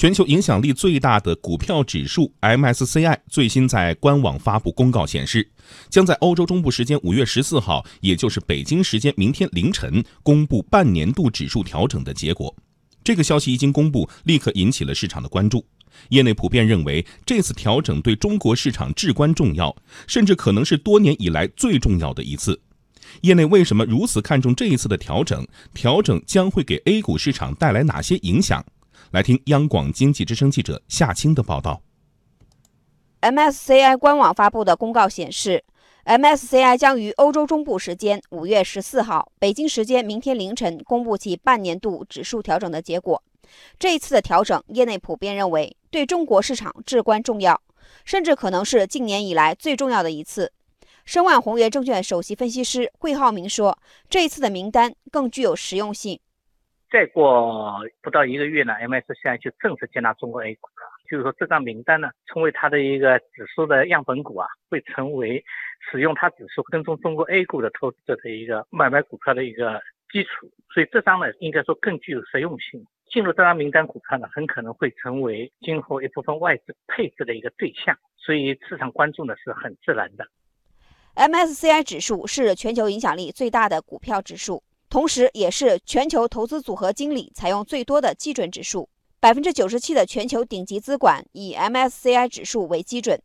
[0.00, 5.46] 全球影响力最大的股票指数 MSCI 最新在官网发布公告显示，
[5.90, 12.56] 将在欧洲中部时间五月十四号，也就是北京时间明天凌晨公布半年度指数调整的结果。
[13.04, 15.66] 这个消息一经公布，立刻引起了市场的关注。
[16.08, 19.76] 业内普遍认为，这次调整对中国市场至关重要，
[20.06, 22.58] 甚至可能是多年以来最重要的一次。
[23.20, 25.46] 业内为什么如此看重这一次的调整？
[25.74, 28.64] 调整将会给 A 股市场带来哪些影响？
[29.12, 31.82] 来听央广经济之声记者夏青的报道。
[33.22, 35.64] MSCI 官网发布的公告显示
[36.04, 43.20] ，MSCI 将于欧洲中部时间五月十四号、北京时间明天凌晨公布其半年度指数调整的结果。
[43.80, 47.60] 这一次的调整，业内普遍认为对中国市场至关重要，
[48.04, 50.52] 甚至可能是近年以来最重要的一次。
[51.04, 53.76] 申万宏源证券首席分析师惠浩明说
[54.08, 56.20] ：“这一次的名单更具有实用性。”
[56.90, 60.90] 再过不到一个月呢，MSCI 就正式接纳中国 A 股了。
[61.08, 65.44] 就是说，这张名单呢，成为它的一个指数的样本股啊，会成为
[65.90, 69.80] 使用它指数跟踪中国 A 股的投资者的一个买卖股票的一个
[70.12, 70.50] 基础。
[70.72, 72.84] 所以这张呢，应该说更具有实用性。
[73.08, 77.96] 进入这张名单股票呢，很可能会成为今后一部分外资配置的一个对象。
[78.16, 80.26] 所以市场关注呢是很自然的。
[81.16, 84.62] MSCI 指数是全球影响力最大的股票指数。
[84.90, 88.88] 同时，也是全球投资组合经理采用最多的基准指数。
[89.20, 93.22] 百分之九十七的全球顶级资管以 MSCI 指数为基准。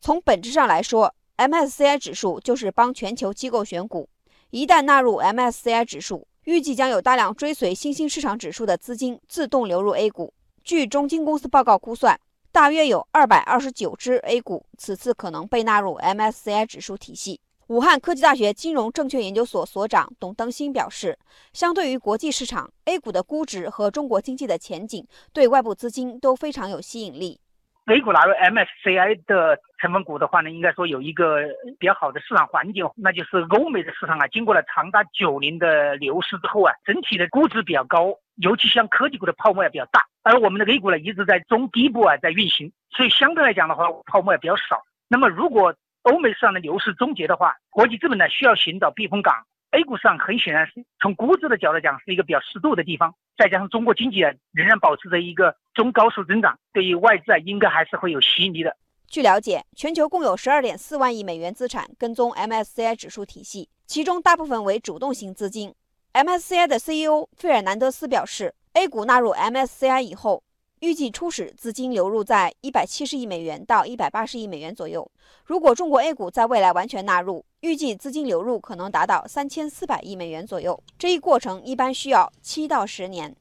[0.00, 4.08] 从本质上来说，MSCI 指数就是帮全球机构选股。
[4.50, 10.34] 一旦纳入 MSCI 指数，预计将有大量追随新兴市场指数的资金自动流入 A 股。
[10.64, 12.18] 据中金公司报告估算，
[12.50, 17.40] 大约有二百二十九只 A 股此次可能被纳入 MSCI 指数体系。
[17.68, 21.18] 武汉科技大学金融证券研究所所长董登新表示，
[21.52, 27.40] 相对于国际市场，A 股的估值和中国经济的前景对外部资金都非常有吸引力。
[27.86, 31.40] A 股纳入 MSCI 的成分股的话呢，应该说有一个
[31.80, 44.80] 比较好的市场环境，那就是欧美的市场啊，经过了长达九年的牛市之后啊，整体的估值比较高，尤其像科技股的泡沫也比较大，而我们的 A 股呢一直在中低部啊在运行，所以相对来讲的话，泡沫也比较少。
[45.08, 45.74] 那么如果
[46.06, 49.34] 欧美市场的牛市终结的话，国际资本呢需要寻找避风港。
[49.72, 58.76] A 股市场很显然是从估值的角度讲是一个比较适度的地方，再加上中国经济啊仍然保持着一个中高速增长，对于外资啊应该还是会有吸引力的。
[59.08, 65.74] 据了解，全球共有十二点四万亿美元资产跟踪 MSCI 指数体系，其中大部分为主动型资金。
[66.12, 70.44] MSCI 的 CEO 费尔南德斯表示，A 股纳入 MSCI 以后。
[70.80, 75.10] 预计初始资金流入在一百七十亿美元到一百八十亿美元左右。
[75.46, 80.78] 如果中国 A 股在未来完全纳入，预计资金流入可能达到三千四百亿美元左右。
[80.98, 83.34] 这一过程一般需要七到十年。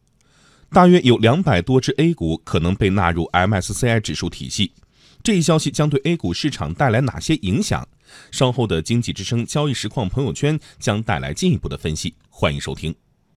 [0.72, 4.72] 大约有两百多只 A 股可能被纳入 MSCI 指数体系。
[5.22, 7.85] 这一消息将对 A 股市场带来哪些影响？
[8.31, 12.16] 稍后的经济之声交易实况朋友圈将带来进一步的分析。
[12.29, 12.95] 欢迎收听。